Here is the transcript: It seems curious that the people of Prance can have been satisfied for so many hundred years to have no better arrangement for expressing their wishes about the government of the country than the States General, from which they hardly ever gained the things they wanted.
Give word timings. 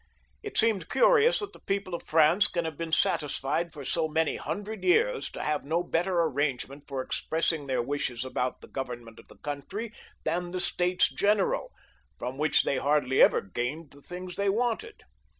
It 0.41 0.57
seems 0.57 0.83
curious 0.85 1.37
that 1.37 1.53
the 1.53 1.59
people 1.59 1.93
of 1.93 2.07
Prance 2.07 2.47
can 2.47 2.65
have 2.65 2.75
been 2.75 2.91
satisfied 2.91 3.71
for 3.71 3.85
so 3.85 4.07
many 4.07 4.35
hundred 4.35 4.83
years 4.83 5.29
to 5.29 5.43
have 5.43 5.63
no 5.63 5.83
better 5.83 6.21
arrangement 6.21 6.85
for 6.87 7.03
expressing 7.03 7.67
their 7.67 7.83
wishes 7.83 8.25
about 8.25 8.61
the 8.61 8.67
government 8.67 9.19
of 9.19 9.27
the 9.27 9.37
country 9.37 9.93
than 10.23 10.53
the 10.53 10.59
States 10.59 11.07
General, 11.07 11.71
from 12.17 12.39
which 12.39 12.63
they 12.63 12.77
hardly 12.77 13.21
ever 13.21 13.41
gained 13.41 13.91
the 13.91 14.01
things 14.01 14.37
they 14.37 14.49
wanted. 14.49 15.03